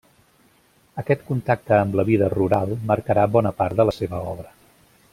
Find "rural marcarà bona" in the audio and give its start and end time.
2.35-3.55